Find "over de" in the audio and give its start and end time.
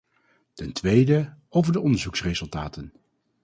1.49-1.79